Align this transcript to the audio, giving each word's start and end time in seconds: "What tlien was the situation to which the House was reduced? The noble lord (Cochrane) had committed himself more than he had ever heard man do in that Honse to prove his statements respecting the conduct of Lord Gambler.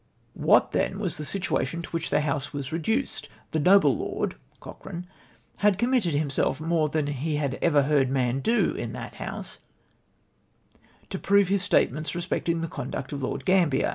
"What 0.49 0.71
tlien 0.71 0.95
was 0.95 1.17
the 1.17 1.25
situation 1.25 1.83
to 1.83 1.89
which 1.91 2.09
the 2.09 2.21
House 2.21 2.51
was 2.51 2.71
reduced? 2.71 3.29
The 3.51 3.59
noble 3.59 3.95
lord 3.95 4.33
(Cochrane) 4.59 5.05
had 5.57 5.77
committed 5.77 6.15
himself 6.15 6.59
more 6.59 6.89
than 6.89 7.05
he 7.05 7.35
had 7.35 7.59
ever 7.61 7.83
heard 7.83 8.09
man 8.09 8.39
do 8.39 8.71
in 8.73 8.93
that 8.93 9.13
Honse 9.17 9.59
to 11.11 11.19
prove 11.19 11.49
his 11.49 11.61
statements 11.61 12.15
respecting 12.15 12.61
the 12.61 12.67
conduct 12.67 13.13
of 13.13 13.21
Lord 13.21 13.45
Gambler. 13.45 13.89